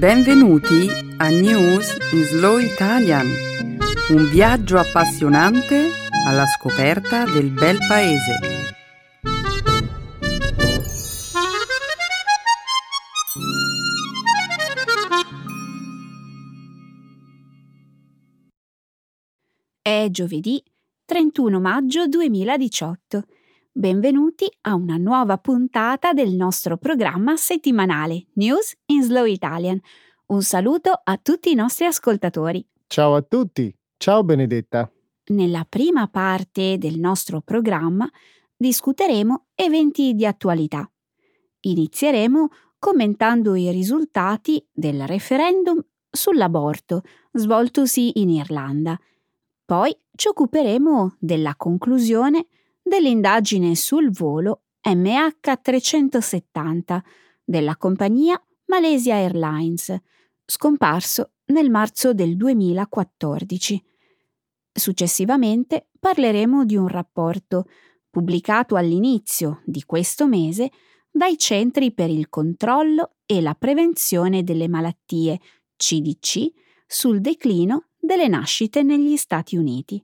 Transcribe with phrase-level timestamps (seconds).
[0.00, 3.26] Benvenuti a News in Slow Italian,
[4.08, 5.90] un viaggio appassionante
[6.26, 8.38] alla scoperta del bel paese.
[19.82, 20.64] È giovedì
[21.04, 23.24] 31 maggio 2018
[23.72, 29.80] Benvenuti a una nuova puntata del nostro programma settimanale News in Slow Italian.
[30.26, 32.66] Un saluto a tutti i nostri ascoltatori.
[32.88, 34.90] Ciao a tutti, ciao Benedetta.
[35.26, 38.10] Nella prima parte del nostro programma
[38.56, 40.90] discuteremo eventi di attualità.
[41.60, 45.80] Inizieremo commentando i risultati del referendum
[46.10, 48.98] sull'aborto svoltosi in Irlanda.
[49.64, 52.46] Poi ci occuperemo della conclusione
[52.82, 57.00] dell'indagine sul volo MH370
[57.44, 59.96] della compagnia Malaysia Airlines,
[60.44, 63.84] scomparso nel marzo del 2014.
[64.72, 67.66] Successivamente parleremo di un rapporto
[68.08, 70.70] pubblicato all'inizio di questo mese
[71.10, 75.40] dai Centri per il controllo e la prevenzione delle malattie
[75.76, 76.52] CDC
[76.86, 80.02] sul declino delle nascite negli Stati Uniti.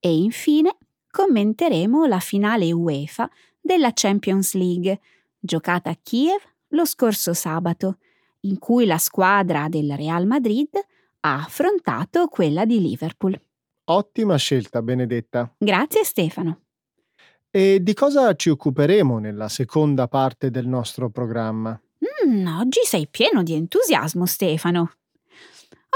[0.00, 0.76] E infine
[1.18, 3.28] commenteremo la finale UEFA
[3.60, 5.00] della Champions League,
[5.36, 7.98] giocata a Kiev lo scorso sabato,
[8.42, 10.68] in cui la squadra del Real Madrid
[11.20, 13.36] ha affrontato quella di Liverpool.
[13.86, 15.52] Ottima scelta, Benedetta.
[15.58, 16.60] Grazie Stefano.
[17.50, 21.76] E di cosa ci occuperemo nella seconda parte del nostro programma?
[22.28, 24.92] Mm, oggi sei pieno di entusiasmo, Stefano.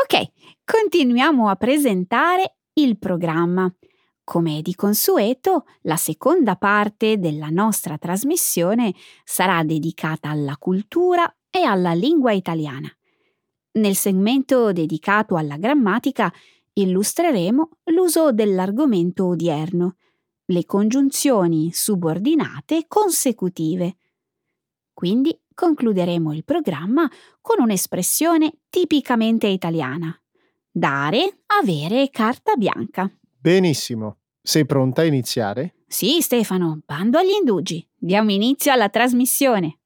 [0.03, 0.31] Ok,
[0.65, 3.73] continuiamo a presentare il programma.
[4.33, 11.93] Come di consueto, la seconda parte della nostra trasmissione sarà dedicata alla cultura e alla
[11.93, 12.91] lingua italiana.
[13.73, 16.33] Nel segmento dedicato alla grammatica
[16.73, 19.97] illustreremo l'uso dell'argomento odierno,
[20.47, 23.99] le congiunzioni subordinate consecutive.
[24.95, 27.07] Quindi concluderemo il programma
[27.43, 30.19] con un'espressione tipicamente italiana.
[30.71, 33.15] Dare, avere carta bianca.
[33.39, 34.21] Benissimo.
[34.45, 35.77] Sei pronta a iniziare?
[35.87, 37.87] Sì, Stefano, bando agli indugi.
[37.97, 39.79] Diamo inizio alla trasmissione.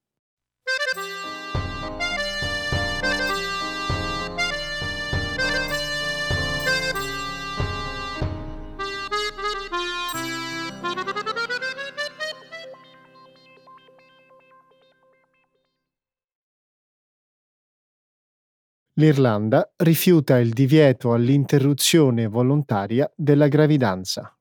[18.93, 24.36] L'Irlanda rifiuta il divieto all'interruzione volontaria della gravidanza.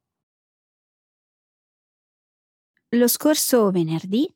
[2.91, 4.32] Lo scorso venerdì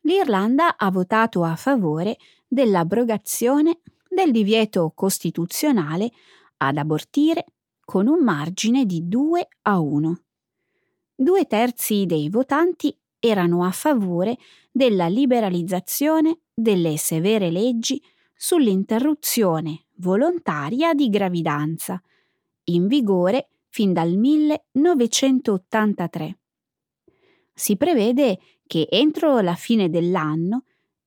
[0.00, 2.16] l'Irlanda ha votato a favore
[2.48, 6.10] dell'abrogazione del divieto costituzionale
[6.56, 7.44] ad abortire
[7.84, 10.22] con un margine di 2 a 1.
[11.14, 14.38] Due terzi dei votanti erano a favore
[14.72, 18.02] della liberalizzazione delle severe leggi
[18.34, 22.02] sull'interruzione volontaria di gravidanza,
[22.64, 26.38] in vigore fin dal 1983.
[27.54, 30.64] Si prevede che entro la fine dell'anno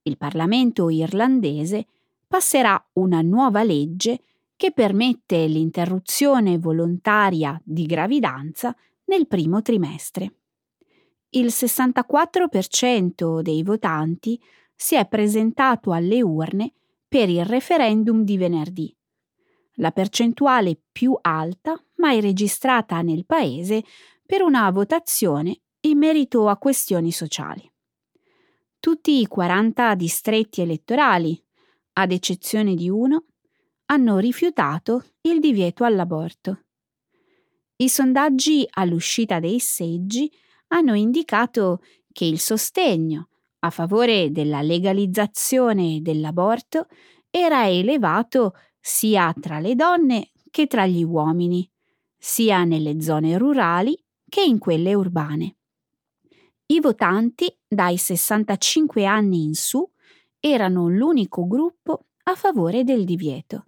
[0.08, 1.86] il Parlamento irlandese
[2.26, 4.22] passerà una nuova legge
[4.56, 8.74] che permette l'interruzione volontaria di gravidanza
[9.06, 10.34] nel primo trimestre.
[11.32, 14.42] Il 64% dei votanti
[14.74, 16.72] si è presentato alle urne
[17.08, 18.96] per il referendum di venerdì,
[19.76, 23.84] la percentuale più alta mai registrata nel Paese
[24.26, 27.72] per una votazione in merito a questioni sociali.
[28.80, 31.42] Tutti i 40 distretti elettorali,
[31.94, 33.26] ad eccezione di uno,
[33.86, 36.66] hanno rifiutato il divieto all'aborto.
[37.78, 40.32] I sondaggi all'uscita dei seggi
[40.68, 43.30] hanno indicato che il sostegno
[43.60, 46.88] a favore della legalizzazione dell'aborto
[47.30, 51.70] era elevato sia tra le donne che tra gli uomini,
[52.18, 53.98] sia nelle zone rurali
[54.28, 55.57] che in quelle urbane.
[56.70, 59.90] I votanti dai 65 anni in su
[60.38, 63.68] erano l'unico gruppo a favore del divieto.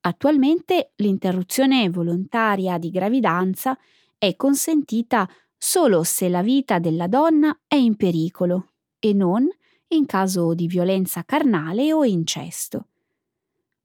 [0.00, 3.78] Attualmente l'interruzione volontaria di gravidanza
[4.18, 9.48] è consentita solo se la vita della donna è in pericolo e non
[9.88, 12.88] in caso di violenza carnale o incesto.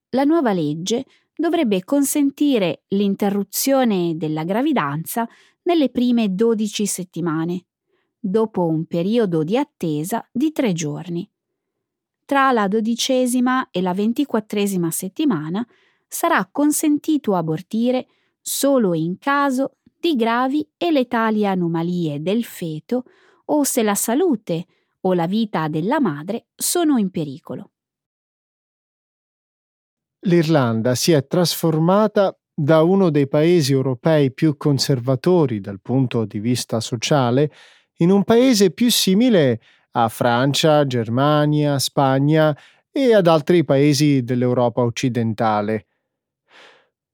[0.09, 5.25] La nuova legge dovrebbe consentire l'interruzione della gravidanza
[5.63, 7.65] nelle prime 12 settimane,
[8.27, 11.30] dopo un periodo di attesa di tre giorni.
[12.25, 15.63] tra la dodicesima e la ventiquattresima settimana
[16.07, 18.07] sarà consentito abortire
[18.42, 23.04] solo in caso di gravi e letali anomalie del feto
[23.45, 24.66] o se la salute
[25.01, 27.74] o la vita della madre sono in pericolo.
[30.22, 36.80] L'Irlanda si è trasformata da uno dei paesi europei più conservatori dal punto di vista
[36.80, 37.51] sociale
[37.97, 39.59] in un paese più simile
[39.92, 42.57] a Francia, Germania, Spagna
[42.92, 45.88] e ad altri paesi dell'Europa occidentale.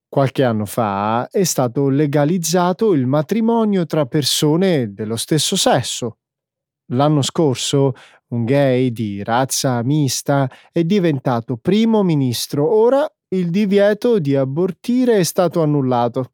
[0.07, 6.17] Qualche anno fa è stato legalizzato il matrimonio tra persone dello stesso sesso.
[6.87, 7.93] L'anno scorso
[8.31, 12.69] un gay di razza mista è diventato primo ministro.
[12.69, 16.33] Ora il divieto di abortire è stato annullato.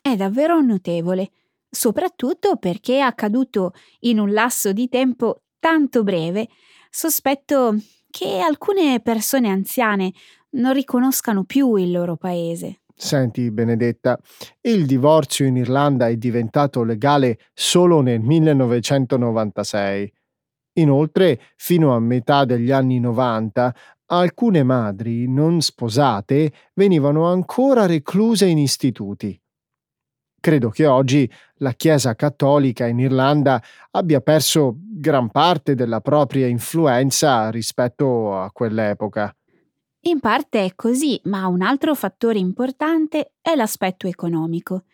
[0.00, 1.30] È davvero notevole,
[1.68, 6.48] soprattutto perché è accaduto in un lasso di tempo tanto breve.
[6.90, 7.76] Sospetto
[8.10, 10.12] che alcune persone anziane
[10.50, 12.80] non riconoscano più il loro paese.
[12.98, 14.18] Senti, Benedetta,
[14.62, 20.10] il divorzio in Irlanda è diventato legale solo nel 1996.
[20.78, 23.74] Inoltre, fino a metà degli anni 90,
[24.06, 29.38] alcune madri non sposate venivano ancora recluse in istituti.
[30.46, 33.60] Credo che oggi la Chiesa cattolica in Irlanda
[33.90, 39.34] abbia perso gran parte della propria influenza rispetto a quell'epoca.
[40.02, 44.84] In parte è così, ma un altro fattore importante è l'aspetto economico.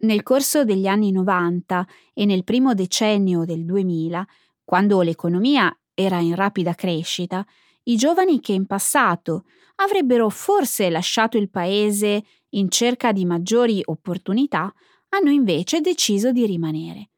[0.00, 4.26] Nel corso degli anni 90 e nel primo decennio del 2000,
[4.62, 7.42] quando l'economia era in rapida crescita,
[7.84, 9.44] i giovani che in passato
[9.76, 12.22] avrebbero forse lasciato il paese
[12.54, 14.72] in cerca di maggiori opportunità,
[15.10, 17.10] hanno invece deciso di rimanere.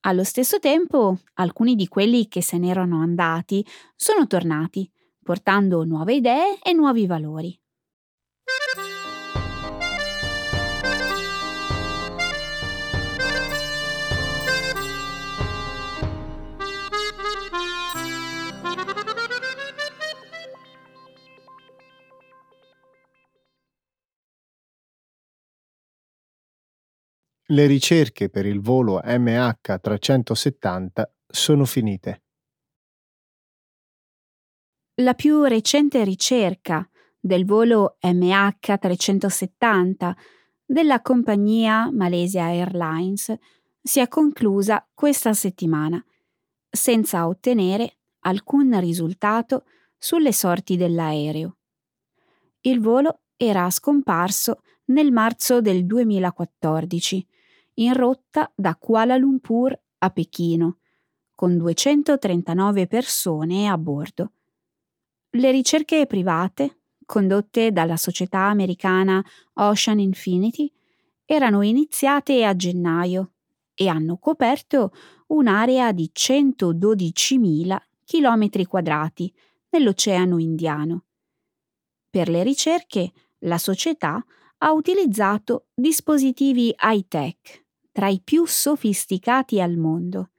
[0.00, 3.64] Allo stesso tempo, alcuni di quelli che se n'erano andati
[3.94, 4.90] sono tornati
[5.22, 7.59] portando nuove idee e nuovi valori.
[27.50, 32.22] Le ricerche per il volo MH370 sono finite.
[35.00, 36.88] La più recente ricerca
[37.18, 40.12] del volo MH370
[40.64, 43.34] della compagnia Malaysia Airlines
[43.82, 46.00] si è conclusa questa settimana,
[46.68, 49.64] senza ottenere alcun risultato
[49.98, 51.56] sulle sorti dell'aereo.
[52.60, 54.60] Il volo era scomparso
[54.90, 57.26] nel marzo del 2014,
[57.80, 60.78] in rotta da Kuala Lumpur a Pechino,
[61.34, 64.32] con 239 persone a bordo.
[65.30, 69.24] Le ricerche private, condotte dalla società americana
[69.54, 70.70] Ocean Infinity,
[71.24, 73.32] erano iniziate a gennaio
[73.74, 74.92] e hanno coperto
[75.28, 79.32] un'area di 112.000 km quadrati
[79.70, 81.04] nell'Oceano Indiano.
[82.10, 83.12] Per le ricerche,
[83.44, 84.22] la società
[84.58, 87.59] ha utilizzato dispositivi high-tech
[87.92, 90.30] tra i più sofisticati al mondo.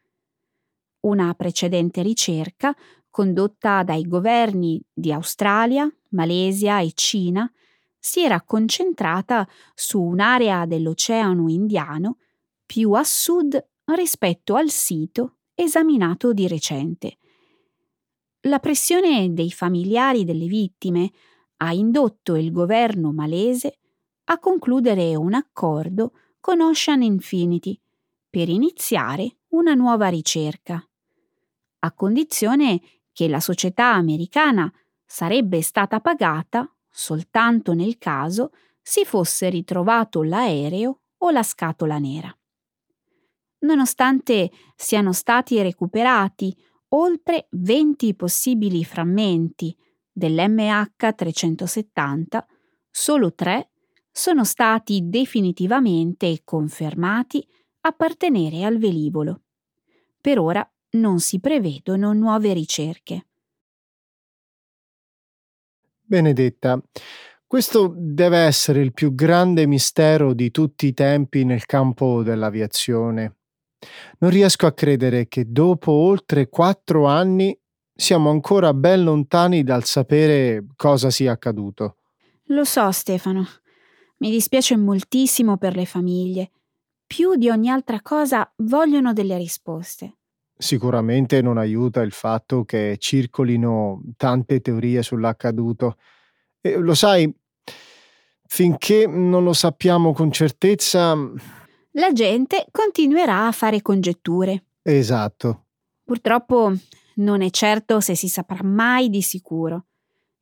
[1.02, 2.76] Una precedente ricerca
[3.10, 7.52] condotta dai governi di Australia, Malesia e Cina,
[8.00, 12.18] si era concentrata su un'area dell'Oceano Indiano
[12.66, 17.18] più a sud rispetto al sito esaminato di recente.
[18.46, 21.12] La pressione dei familiari delle vittime
[21.58, 23.78] ha indotto il governo malese
[24.26, 27.80] a concludere un accordo con Ocean Infinity
[28.30, 30.86] per iniziare una nuova ricerca,
[31.84, 32.82] a condizione
[33.14, 34.72] che la società americana
[35.06, 42.36] sarebbe stata pagata soltanto nel caso si fosse ritrovato l'aereo o la scatola nera.
[43.60, 46.54] Nonostante siano stati recuperati
[46.90, 49.74] oltre 20 possibili frammenti
[50.12, 52.44] dell'MH370,
[52.90, 53.71] solo tre
[54.12, 57.48] sono stati definitivamente confermati
[57.82, 59.42] appartenere al velivolo.
[60.20, 63.28] Per ora non si prevedono nuove ricerche.
[66.02, 66.82] Benedetta,
[67.48, 73.38] questo deve essere il più grande mistero di tutti i tempi nel campo dell'aviazione.
[74.20, 77.58] Non riesco a credere che dopo oltre quattro anni
[77.94, 81.96] siamo ancora ben lontani dal sapere cosa sia accaduto.
[82.48, 83.48] Lo so, Stefano.
[84.22, 86.52] Mi dispiace moltissimo per le famiglie.
[87.08, 90.18] Più di ogni altra cosa vogliono delle risposte.
[90.56, 95.98] Sicuramente non aiuta il fatto che circolino tante teorie sull'accaduto.
[96.62, 97.34] E lo sai,
[98.46, 101.16] finché non lo sappiamo con certezza...
[101.94, 104.66] La gente continuerà a fare congetture.
[104.84, 105.66] Esatto.
[106.04, 106.72] Purtroppo
[107.16, 109.88] non è certo se si saprà mai di sicuro.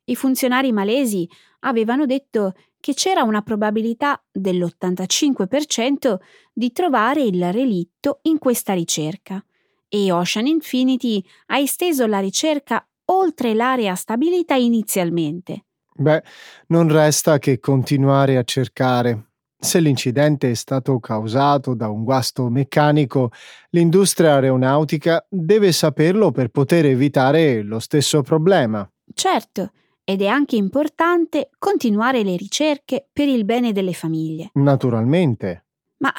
[0.04, 1.26] I funzionari malesi
[1.60, 6.16] avevano detto che c'era una probabilità dell'85%
[6.52, 9.44] di trovare il relitto in questa ricerca
[9.92, 15.64] e Ocean Infinity ha esteso la ricerca oltre l'area stabilita inizialmente.
[15.92, 16.22] Beh,
[16.68, 19.26] non resta che continuare a cercare.
[19.58, 23.30] Se l'incidente è stato causato da un guasto meccanico,
[23.70, 28.88] l'industria aeronautica deve saperlo per poter evitare lo stesso problema.
[29.12, 29.72] Certo,
[30.04, 34.50] ed è anche importante continuare le ricerche per il bene delle famiglie.
[34.54, 35.66] Naturalmente.
[35.98, 36.12] Ma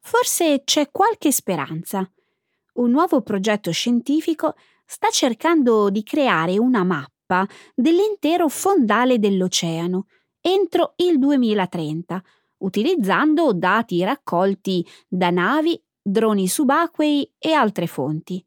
[0.00, 2.08] forse c'è qualche speranza.
[2.74, 4.54] Un nuovo progetto scientifico
[4.86, 10.06] sta cercando di creare una mappa dell'intero fondale dell'oceano
[10.40, 12.22] entro il 2030,
[12.58, 18.44] utilizzando dati raccolti da navi, droni subacquei e altre fonti.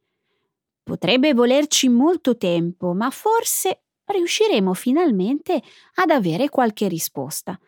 [0.84, 5.62] Potrebbe volerci molto tempo, ma forse riusciremo finalmente
[5.96, 7.60] ad avere qualche risposta.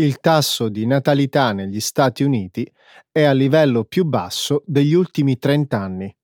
[0.00, 2.66] Il tasso di natalità negli Stati Uniti
[3.12, 6.16] è al livello più basso degli ultimi 30 anni.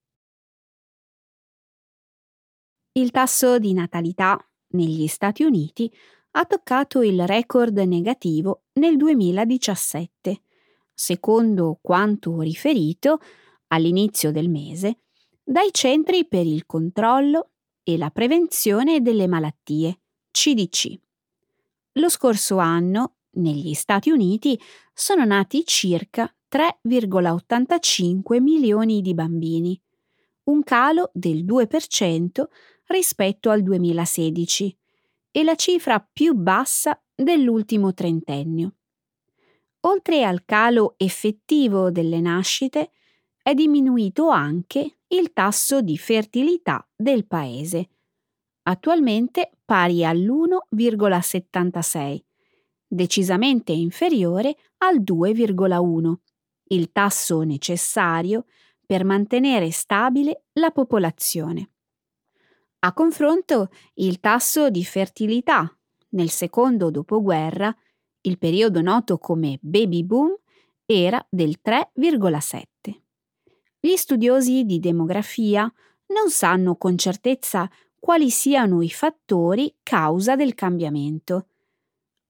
[2.97, 5.93] Il tasso di natalità negli Stati Uniti
[6.31, 10.41] ha toccato il record negativo nel 2017,
[10.95, 13.19] secondo quanto riferito
[13.69, 15.01] all'inizio del mese
[15.45, 17.51] dai Centri per il controllo
[17.83, 19.99] e la prevenzione delle malattie,
[20.31, 20.99] CDC.
[21.93, 24.59] Lo scorso anno, negli Stati Uniti,
[24.95, 29.79] sono nati circa 3,85 milioni di bambini,
[30.45, 32.45] un calo del 2%
[32.87, 34.77] rispetto al 2016
[35.31, 38.75] e la cifra più bassa dell'ultimo trentennio.
[39.81, 42.91] Oltre al calo effettivo delle nascite,
[43.43, 47.89] è diminuito anche il tasso di fertilità del paese,
[48.63, 52.21] attualmente pari all'1,76,
[52.89, 56.15] decisamente inferiore al 2,1,
[56.69, 58.47] il tasso necessario
[58.85, 61.71] per mantenere stabile la popolazione.
[62.87, 65.77] A confronto, il tasso di fertilità
[66.11, 67.77] nel secondo dopoguerra,
[68.21, 70.33] il periodo noto come baby boom,
[70.85, 73.01] era del 3,7.
[73.81, 75.63] Gli studiosi di demografia
[76.15, 81.49] non sanno con certezza quali siano i fattori causa del cambiamento.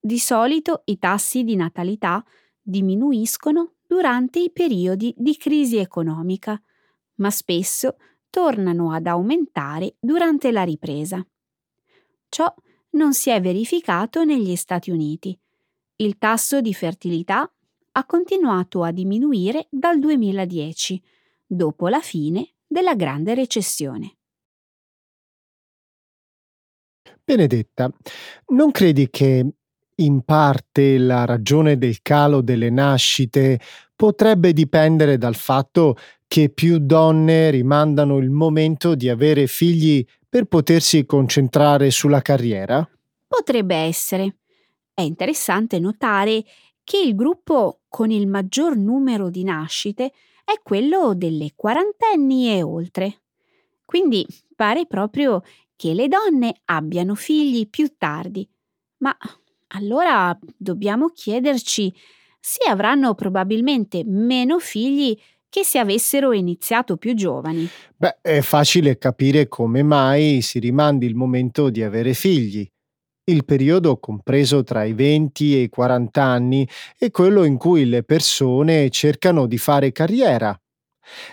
[0.00, 2.24] Di solito i tassi di natalità
[2.62, 6.58] diminuiscono durante i periodi di crisi economica,
[7.16, 7.96] ma spesso
[8.36, 11.26] tornano ad aumentare durante la ripresa.
[12.28, 12.54] Ciò
[12.90, 15.34] non si è verificato negli Stati Uniti.
[15.96, 17.50] Il tasso di fertilità
[17.92, 21.02] ha continuato a diminuire dal 2010,
[21.46, 24.18] dopo la fine della grande recessione.
[27.24, 27.90] Benedetta,
[28.48, 29.46] non credi che
[29.98, 33.58] in parte la ragione del calo delle nascite
[33.96, 35.96] potrebbe dipendere dal fatto
[36.26, 42.88] che più donne rimandano il momento di avere figli per potersi concentrare sulla carriera?
[43.26, 44.36] Potrebbe essere.
[44.92, 46.44] È interessante notare
[46.82, 50.12] che il gruppo con il maggior numero di nascite
[50.44, 53.22] è quello delle quarantenni e oltre.
[53.84, 55.42] Quindi pare proprio
[55.74, 58.48] che le donne abbiano figli più tardi.
[58.98, 59.16] Ma
[59.68, 61.92] allora dobbiamo chiederci
[62.40, 65.18] se avranno probabilmente meno figli
[65.56, 67.66] che se avessero iniziato più giovani.
[67.96, 72.70] Beh, è facile capire come mai si rimandi il momento di avere figli.
[73.24, 78.02] Il periodo compreso tra i 20 e i 40 anni è quello in cui le
[78.02, 80.54] persone cercano di fare carriera.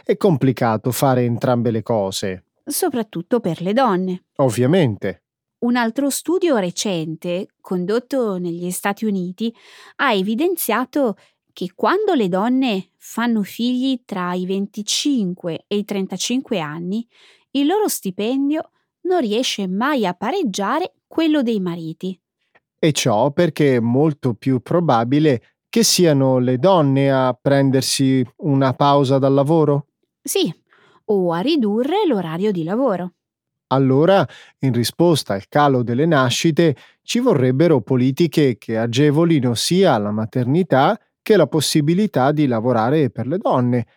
[0.01, 2.45] È complicato fare entrambe le cose.
[2.63, 4.23] Soprattutto per le donne.
[4.37, 5.23] Ovviamente.
[5.63, 9.53] Un altro studio recente, condotto negli Stati Uniti,
[9.97, 11.17] ha evidenziato
[11.53, 17.07] che quando le donne fanno figli tra i 25 e i 35 anni,
[17.51, 22.19] il loro stipendio non riesce mai a pareggiare quello dei mariti.
[22.79, 29.19] E ciò perché è molto più probabile che siano le donne a prendersi una pausa
[29.19, 29.87] dal lavoro?
[30.21, 30.53] Sì,
[31.05, 33.13] o a ridurre l'orario di lavoro.
[33.67, 34.27] Allora,
[34.59, 41.35] in risposta al calo delle nascite, ci vorrebbero politiche che agevolino sia la maternità che
[41.35, 43.87] la possibilità di lavorare per le donne.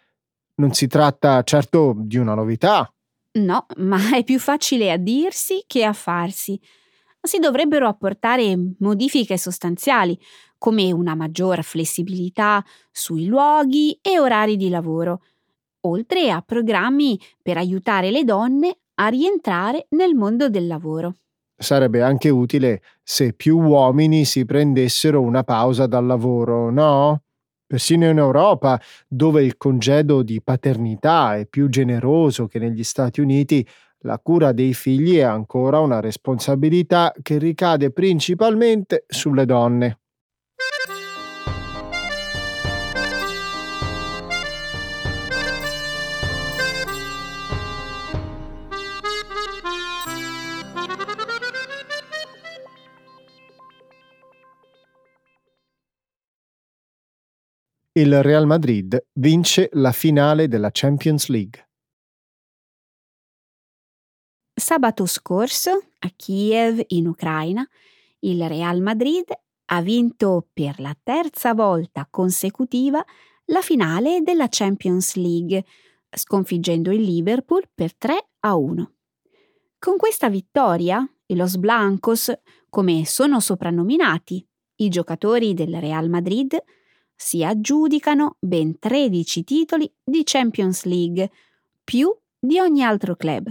[0.54, 2.90] Non si tratta certo di una novità.
[3.32, 6.58] No, ma è più facile a dirsi che a farsi.
[7.20, 10.18] Si dovrebbero apportare modifiche sostanziali,
[10.56, 15.22] come una maggior flessibilità sui luoghi e orari di lavoro,
[15.80, 21.16] oltre a programmi per aiutare le donne a rientrare nel mondo del lavoro.
[21.58, 27.22] Sarebbe anche utile se più uomini si prendessero una pausa dal lavoro, no?
[27.66, 33.66] Persino in Europa, dove il congedo di paternità è più generoso che negli Stati Uniti,
[34.00, 39.98] la cura dei figli è ancora una responsabilità che ricade principalmente sulle donne.
[57.96, 61.66] Il Real Madrid vince la finale della Champions League.
[64.54, 67.66] Sabato scorso, a Kiev, in Ucraina,
[68.20, 69.24] il Real Madrid
[69.66, 73.02] ha vinto per la terza volta consecutiva
[73.46, 75.64] la finale della Champions League,
[76.10, 78.92] sconfiggendo il Liverpool per 3 a 1.
[79.78, 82.30] Con questa vittoria, i Los Blancos,
[82.68, 86.62] come sono soprannominati i giocatori del Real Madrid,
[87.16, 91.30] si aggiudicano ben 13 titoli di Champions League,
[91.82, 93.50] più di ogni altro club.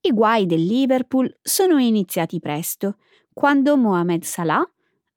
[0.00, 2.98] I guai del Liverpool sono iniziati presto,
[3.32, 4.68] quando Mohamed Salah,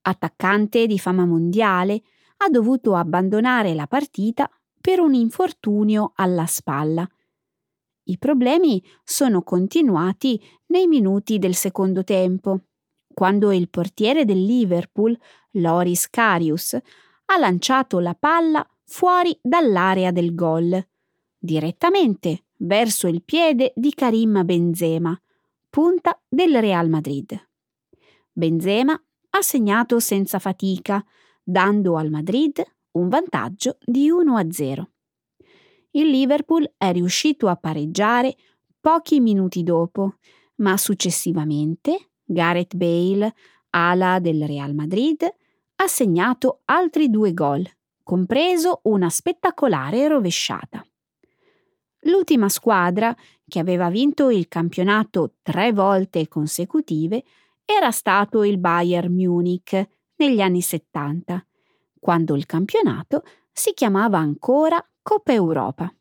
[0.01, 2.01] attaccante di fama mondiale,
[2.37, 7.07] ha dovuto abbandonare la partita per un infortunio alla spalla.
[8.03, 12.61] I problemi sono continuati nei minuti del secondo tempo,
[13.13, 15.17] quando il portiere del Liverpool,
[15.51, 16.77] Loris Karius,
[17.31, 20.83] ha lanciato la palla fuori dall'area del gol,
[21.37, 25.19] direttamente verso il piede di Karim Benzema,
[25.69, 27.49] punta del Real Madrid.
[28.31, 28.99] Benzema
[29.31, 31.03] ha segnato senza fatica,
[31.43, 34.83] dando al Madrid un vantaggio di 1-0.
[35.91, 38.35] Il Liverpool è riuscito a pareggiare
[38.79, 40.15] pochi minuti dopo,
[40.55, 43.35] ma successivamente Gareth Bale,
[43.71, 45.27] ala del Real Madrid,
[45.81, 47.65] ha segnato altri due gol,
[48.03, 50.85] compreso una spettacolare rovesciata.
[52.03, 53.15] L'ultima squadra,
[53.47, 57.23] che aveva vinto il campionato tre volte consecutive,
[57.63, 59.87] era stato il Bayern Munich
[60.17, 61.45] negli anni 70,
[61.97, 65.93] quando il campionato si chiamava ancora Coppa Europa.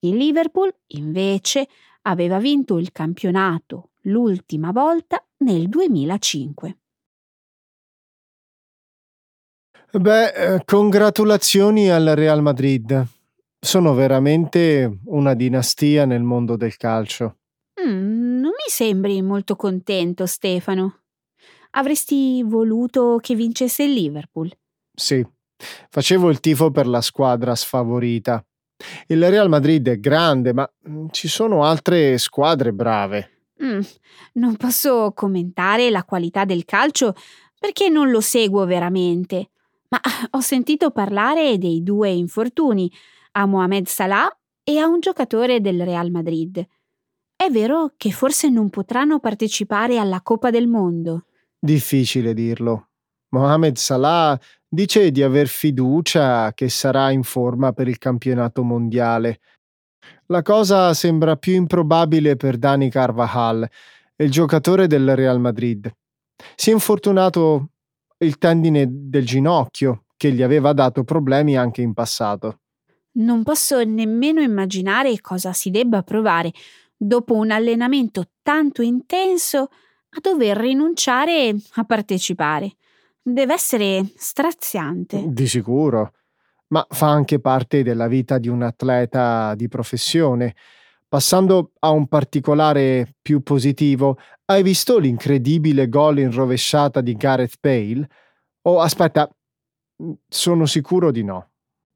[0.00, 1.68] Il Liverpool, invece,
[2.02, 6.78] aveva vinto il campionato l'ultima volta nel 2005.
[9.98, 13.06] Beh, eh, congratulazioni al Real Madrid.
[13.58, 17.38] Sono veramente una dinastia nel mondo del calcio.
[17.80, 21.04] Mm, non mi sembri molto contento, Stefano.
[21.70, 24.50] Avresti voluto che vincesse il Liverpool?
[24.94, 25.26] Sì,
[25.88, 28.44] facevo il tifo per la squadra sfavorita.
[29.06, 33.46] Il Real Madrid è grande, ma mm, ci sono altre squadre brave.
[33.64, 33.80] Mm,
[34.34, 37.14] non posso commentare la qualità del calcio
[37.58, 39.52] perché non lo seguo veramente.
[39.96, 42.92] Ma ho sentito parlare dei due infortuni,
[43.32, 44.28] a Mohamed Salah
[44.62, 46.64] e a un giocatore del Real Madrid.
[47.34, 51.26] È vero che forse non potranno partecipare alla Coppa del Mondo?
[51.58, 52.88] Difficile dirlo.
[53.30, 59.40] Mohamed Salah dice di aver fiducia che sarà in forma per il campionato mondiale.
[60.26, 63.66] La cosa sembra più improbabile per Dani Carvajal,
[64.16, 65.90] il giocatore del Real Madrid.
[66.54, 67.70] Si è infortunato
[68.18, 72.60] il tendine del ginocchio, che gli aveva dato problemi anche in passato.
[73.12, 76.52] Non posso nemmeno immaginare cosa si debba provare
[76.96, 79.68] dopo un allenamento tanto intenso
[80.10, 82.76] a dover rinunciare a partecipare.
[83.22, 85.24] Deve essere straziante.
[85.26, 86.12] Di sicuro,
[86.68, 90.54] ma fa anche parte della vita di un atleta di professione.
[91.16, 94.18] Passando a un particolare più positivo,
[94.50, 98.06] hai visto l'incredibile gol in rovesciata di Gareth Bale?
[98.68, 99.26] Oh, aspetta,
[100.02, 101.52] mm, sono sicuro di no.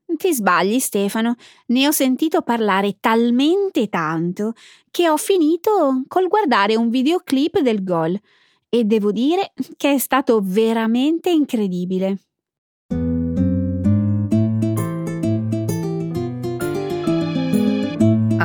[0.06, 1.34] Ti sbagli, Stefano.
[1.66, 4.54] Ne ho sentito parlare talmente tanto
[4.90, 8.18] che ho finito col guardare un videoclip del gol
[8.70, 12.29] e devo dire che è stato veramente incredibile.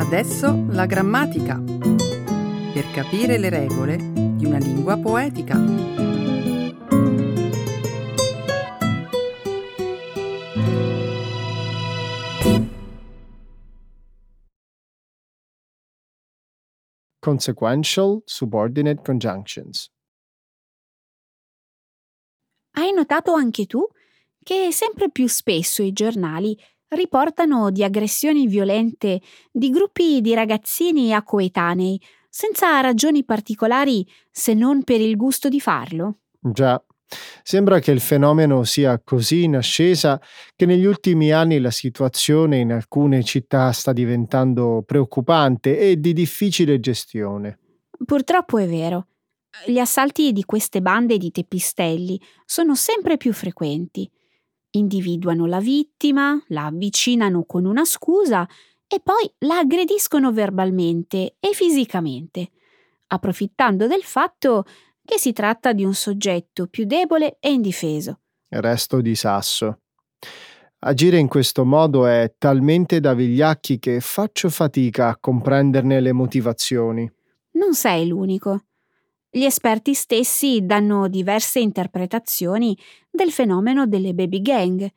[0.06, 1.60] Adesso la grammatica.
[1.60, 5.58] Per capire le regole di una lingua poetica.
[17.20, 19.90] Consequential subordinate conjunctions.
[22.78, 23.84] Hai notato anche tu
[24.44, 26.56] che sempre più spesso i giornali
[26.90, 29.22] riportano di aggressioni violente
[29.52, 35.60] di gruppi di ragazzini a coetanei, senza ragioni particolari se non per il gusto di
[35.60, 36.18] farlo?
[36.40, 36.84] Già,
[37.44, 40.22] sembra che il fenomeno sia così in ascesa
[40.56, 46.80] che negli ultimi anni la situazione in alcune città sta diventando preoccupante e di difficile
[46.80, 47.60] gestione.
[48.06, 49.08] Purtroppo è vero.
[49.66, 54.10] Gli assalti di queste bande di teppistelli sono sempre più frequenti
[54.78, 58.48] individuano la vittima, la avvicinano con una scusa
[58.88, 62.52] e poi la aggrediscono verbalmente e fisicamente,
[63.08, 64.64] approfittando del fatto
[65.04, 68.20] che si tratta di un soggetto più debole e indifeso.
[68.50, 69.80] Resto di sasso.
[70.80, 77.12] Agire in questo modo è talmente da vigliacchi che faccio fatica a comprenderne le motivazioni.
[77.54, 78.66] Non sei l'unico.
[79.36, 82.74] Gli esperti stessi danno diverse interpretazioni
[83.12, 84.90] del fenomeno delle baby gang.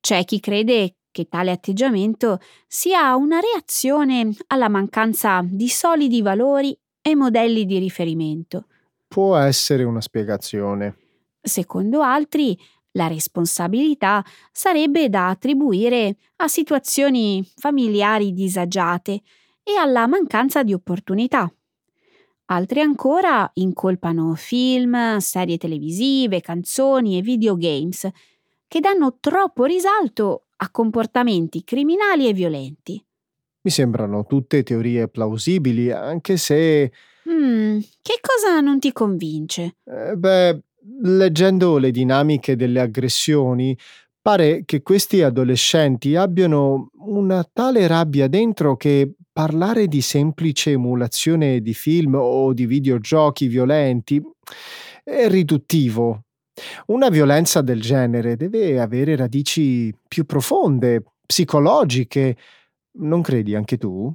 [0.00, 7.14] C'è chi crede che tale atteggiamento sia una reazione alla mancanza di solidi valori e
[7.14, 8.68] modelli di riferimento.
[9.06, 10.96] Può essere una spiegazione.
[11.38, 12.58] Secondo altri,
[12.92, 19.20] la responsabilità sarebbe da attribuire a situazioni familiari disagiate
[19.62, 21.52] e alla mancanza di opportunità.
[22.50, 28.08] Altri ancora incolpano film, serie televisive, canzoni e videogames
[28.66, 33.04] che danno troppo risalto a comportamenti criminali e violenti.
[33.60, 36.90] Mi sembrano tutte teorie plausibili, anche se...
[37.28, 39.76] Mm, che cosa non ti convince?
[39.84, 40.62] Eh, beh,
[41.02, 43.76] leggendo le dinamiche delle aggressioni,
[44.22, 51.72] pare che questi adolescenti abbiano una tale rabbia dentro che parlare di semplice emulazione di
[51.72, 54.20] film o di videogiochi violenti
[55.04, 56.24] è riduttivo.
[56.86, 62.36] Una violenza del genere deve avere radici più profonde, psicologiche.
[62.98, 64.12] Non credi anche tu?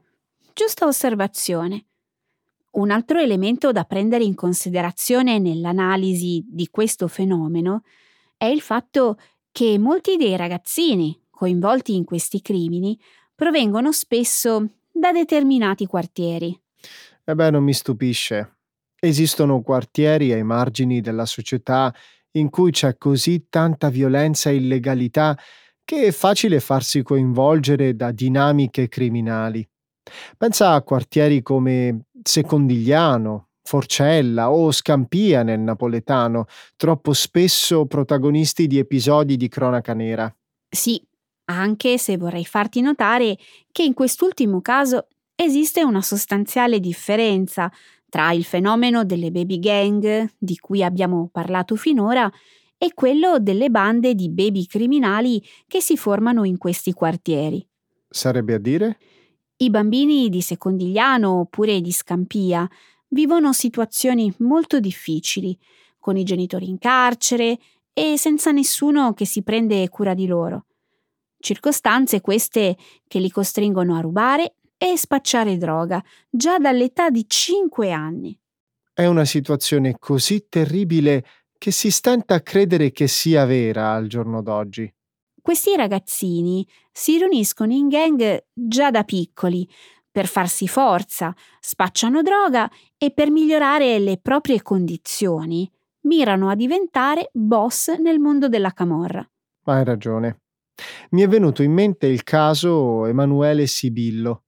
[0.53, 1.85] Giusta osservazione.
[2.71, 7.83] Un altro elemento da prendere in considerazione nell'analisi di questo fenomeno
[8.35, 9.17] è il fatto
[9.53, 12.99] che molti dei ragazzini coinvolti in questi crimini
[13.33, 16.57] provengono spesso da determinati quartieri.
[17.25, 18.57] E beh, non mi stupisce.
[18.99, 21.93] Esistono quartieri ai margini della società
[22.35, 25.37] in cui c'è così tanta violenza e illegalità
[25.83, 29.67] che è facile farsi coinvolgere da dinamiche criminali.
[30.37, 39.37] Pensa a quartieri come Secondigliano, Forcella o Scampia nel napoletano, troppo spesso protagonisti di episodi
[39.37, 40.33] di cronaca nera.
[40.69, 41.01] Sì,
[41.45, 43.37] anche se vorrei farti notare
[43.71, 47.71] che in quest'ultimo caso esiste una sostanziale differenza
[48.09, 52.31] tra il fenomeno delle baby gang, di cui abbiamo parlato finora,
[52.77, 57.65] e quello delle bande di baby criminali che si formano in questi quartieri.
[58.07, 58.99] Sarebbe a dire?
[59.57, 62.69] I bambini di Secondigliano oppure di Scampia
[63.07, 65.57] vivono situazioni molto difficili,
[65.97, 67.57] con i genitori in carcere
[67.93, 70.65] e senza nessuno che si prende cura di loro
[71.43, 78.39] circostanze queste che li costringono a rubare e spacciare droga già dall'età di 5 anni.
[78.93, 81.25] È una situazione così terribile
[81.57, 84.91] che si stenta a credere che sia vera al giorno d'oggi.
[85.41, 89.67] Questi ragazzini si riuniscono in gang già da piccoli
[90.09, 95.69] per farsi forza, spacciano droga e per migliorare le proprie condizioni
[96.01, 99.27] mirano a diventare boss nel mondo della camorra.
[99.65, 100.42] Hai ragione.
[101.11, 104.43] Mi è venuto in mente il caso Emanuele Sibillo.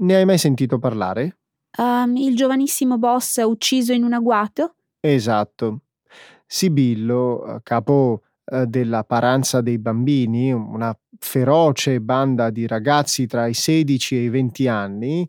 [0.00, 1.38] Ne hai mai sentito parlare?
[1.78, 4.74] Um, il giovanissimo boss ucciso in un agguato?
[5.00, 5.80] Esatto.
[6.46, 14.16] Sibillo, capo eh, della Paranza dei Bambini, una feroce banda di ragazzi tra i 16
[14.16, 15.28] e i 20 anni,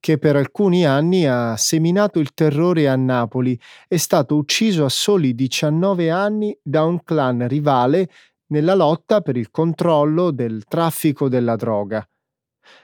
[0.00, 5.34] che per alcuni anni ha seminato il terrore a Napoli, è stato ucciso a soli
[5.34, 8.08] 19 anni da un clan rivale
[8.48, 12.06] nella lotta per il controllo del traffico della droga.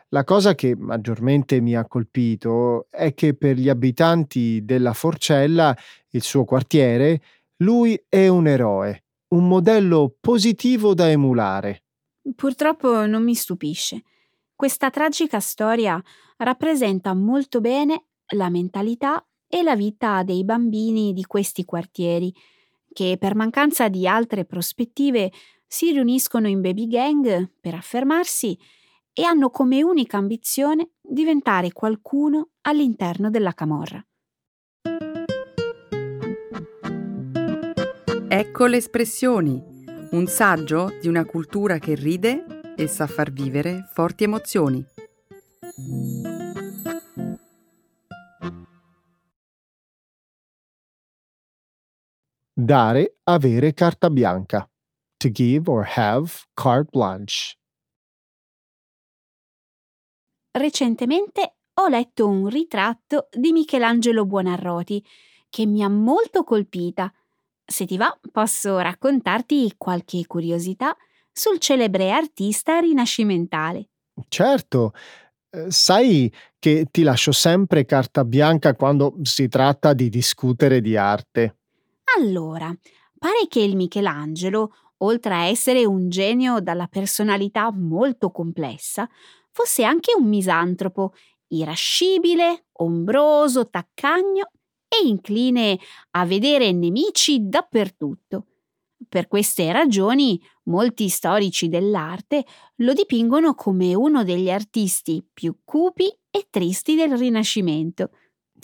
[0.09, 5.77] La cosa che maggiormente mi ha colpito è che per gli abitanti della Forcella,
[6.11, 7.21] il suo quartiere,
[7.59, 11.85] lui è un eroe, un modello positivo da emulare.
[12.35, 14.03] Purtroppo non mi stupisce.
[14.55, 16.01] Questa tragica storia
[16.37, 22.33] rappresenta molto bene la mentalità e la vita dei bambini di questi quartieri,
[22.93, 25.33] che per mancanza di altre prospettive
[25.67, 28.59] si riuniscono in baby gang per affermarsi
[29.13, 34.05] e hanno come unica ambizione diventare qualcuno all'interno della camorra.
[38.29, 39.63] Ecco le espressioni,
[40.13, 44.83] un saggio di una cultura che ride e sa far vivere forti emozioni.
[52.55, 54.69] Dare, avere carta bianca.
[55.17, 57.57] To give or have carte blanche.
[60.51, 65.03] Recentemente ho letto un ritratto di Michelangelo Buonarroti
[65.49, 67.11] che mi ha molto colpita.
[67.65, 70.95] Se ti va, posso raccontarti qualche curiosità
[71.33, 73.89] sul celebre artista rinascimentale.
[74.29, 74.93] Certo,
[75.49, 81.57] eh, sai che ti lascio sempre carta bianca quando si tratta di discutere di arte.
[82.19, 82.75] Allora,
[83.19, 89.09] pare che il Michelangelo, oltre a essere un genio dalla personalità molto complessa,
[89.51, 91.13] fosse anche un misantropo,
[91.49, 94.51] irascibile, ombroso, taccagno
[94.89, 95.79] e incline
[96.13, 98.47] a vedere nemici dappertutto.
[99.09, 102.45] Per queste ragioni molti storici dell'arte
[102.77, 108.11] lo dipingono come uno degli artisti più cupi e tristi del Rinascimento.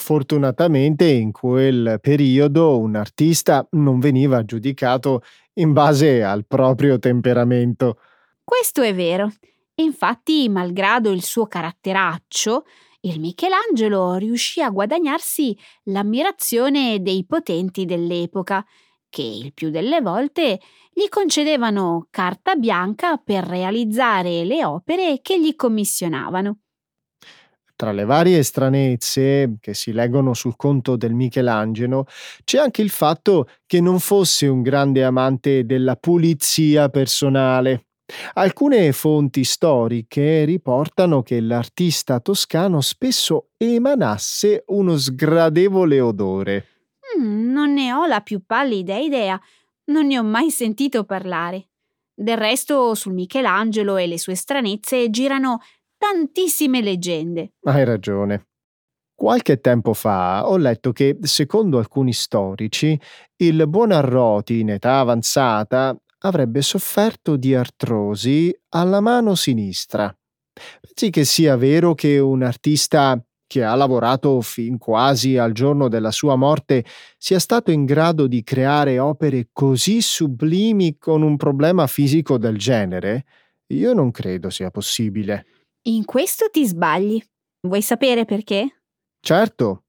[0.01, 5.23] Fortunatamente in quel periodo un artista non veniva giudicato
[5.55, 7.99] in base al proprio temperamento.
[8.45, 9.31] Questo è vero.
[9.75, 12.65] Infatti, malgrado il suo caratteraccio,
[13.01, 18.65] il Michelangelo riuscì a guadagnarsi l'ammirazione dei potenti dell'epoca,
[19.11, 20.61] che il più delle volte
[20.93, 26.61] gli concedevano carta bianca per realizzare le opere che gli commissionavano.
[27.79, 32.07] Tra le varie stranezze che si leggono sul conto del Michelangelo
[32.43, 37.87] c'è anche il fatto che non fosse un grande amante della pulizia personale.
[38.33, 46.67] Alcune fonti storiche riportano che l'artista toscano spesso emanasse uno sgradevole odore.
[47.17, 49.41] Mm, non ne ho la più pallida idea,
[49.93, 51.69] non ne ho mai sentito parlare.
[52.13, 55.61] Del resto, sul Michelangelo e le sue stranezze girano
[55.99, 57.53] tantissime leggende.
[57.63, 58.47] Hai ragione.
[59.15, 62.99] Qualche tempo fa ho letto che, secondo alcuni storici,
[63.37, 70.17] il buon Arroti in età avanzata avrebbe sofferto di artrosi alla mano sinistra.
[70.81, 76.11] Pensi che sia vero che un artista che ha lavorato fin quasi al giorno della
[76.11, 76.85] sua morte
[77.17, 83.25] sia stato in grado di creare opere così sublimi con un problema fisico del genere?
[83.69, 85.47] Io non credo sia possibile.
[85.83, 87.23] In questo ti sbagli.
[87.61, 88.83] Vuoi sapere perché?
[89.21, 89.85] Certo.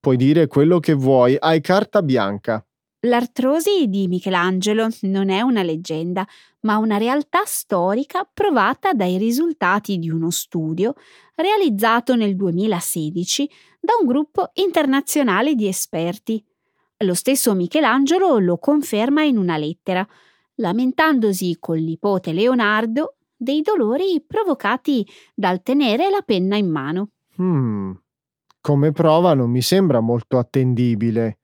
[0.00, 2.64] Puoi dire quello che vuoi, hai carta bianca.
[3.00, 6.26] L'artrosi di Michelangelo non è una leggenda,
[6.60, 10.94] ma una realtà storica provata dai risultati di uno studio
[11.34, 16.42] realizzato nel 2016 da un gruppo internazionale di esperti.
[17.04, 20.06] Lo stesso Michelangelo lo conferma in una lettera,
[20.56, 27.10] lamentandosi col nipote Leonardo dei dolori provocati dal tenere la penna in mano.
[27.36, 27.92] Hmm.
[28.60, 31.38] Come prova non mi sembra molto attendibile.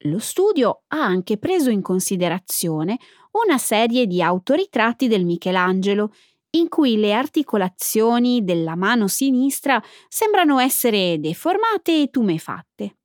[0.00, 2.98] Lo studio ha anche preso in considerazione
[3.44, 6.12] una serie di autoritratti del Michelangelo,
[6.50, 12.96] in cui le articolazioni della mano sinistra sembrano essere deformate e tumefatte.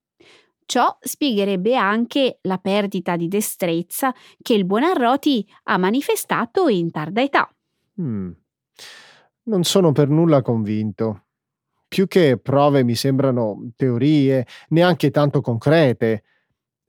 [0.65, 7.49] Ciò spiegherebbe anche la perdita di destrezza che il Buonarroti ha manifestato in tarda età.
[8.01, 8.31] Hmm.
[9.43, 11.25] Non sono per nulla convinto.
[11.87, 16.23] Più che prove mi sembrano teorie, neanche tanto concrete.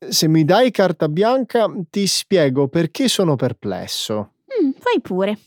[0.08, 4.34] Se mi dai carta bianca, ti spiego perché sono perplesso.
[4.62, 5.38] Mm, fai pure.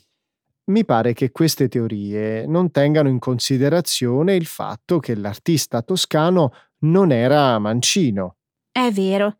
[0.66, 7.12] Mi pare che queste teorie non tengano in considerazione il fatto che l'artista toscano non
[7.12, 8.38] era mancino.
[8.72, 9.38] È vero.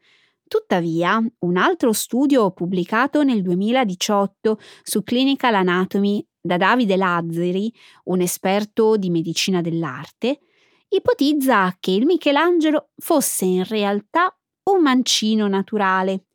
[0.48, 7.74] Tuttavia, un altro studio pubblicato nel 2018 su Clinical Anatomy da Davide Lazzari,
[8.06, 10.42] un esperto di medicina dell'arte,
[10.90, 14.38] ipotizza che il Michelangelo fosse in realtà
[14.70, 16.28] un mancino naturale,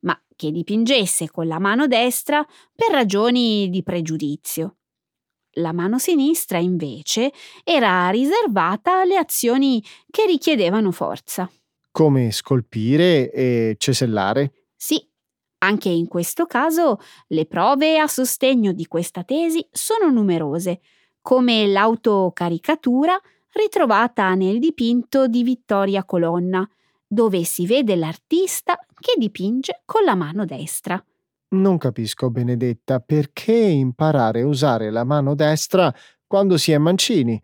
[0.00, 2.42] ma che dipingesse con la mano destra
[2.74, 4.76] per ragioni di pregiudizio.
[5.58, 7.32] La mano sinistra, invece,
[7.64, 11.50] era riservata alle azioni che richiedevano forza.
[11.98, 14.52] Come scolpire e cesellare?
[14.76, 15.04] Sì,
[15.64, 20.78] anche in questo caso le prove a sostegno di questa tesi sono numerose,
[21.20, 26.64] come l'autocaricatura ritrovata nel dipinto di Vittoria Colonna,
[27.04, 31.04] dove si vede l'artista che dipinge con la mano destra.
[31.48, 35.92] Non capisco, Benedetta, perché imparare a usare la mano destra
[36.28, 37.42] quando si è mancini.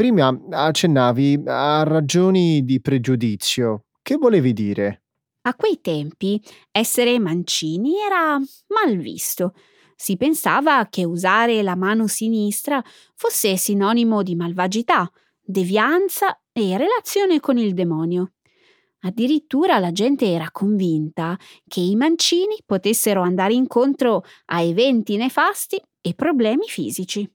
[0.00, 3.84] Prima accennavi a ragioni di pregiudizio.
[4.00, 5.02] Che volevi dire?
[5.42, 9.52] A quei tempi essere mancini era mal visto.
[9.94, 12.82] Si pensava che usare la mano sinistra
[13.14, 15.06] fosse sinonimo di malvagità,
[15.38, 18.32] devianza e relazione con il demonio.
[19.00, 26.14] Addirittura la gente era convinta che i mancini potessero andare incontro a eventi nefasti e
[26.14, 27.30] problemi fisici.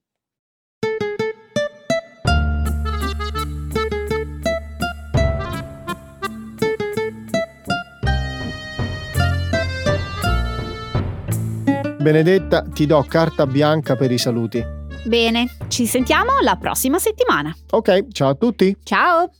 [12.06, 14.63] Benedetta, ti do carta bianca per i saluti.
[15.06, 17.52] Bene, ci sentiamo la prossima settimana.
[17.72, 18.78] Ok, ciao a tutti.
[18.84, 19.32] Ciao!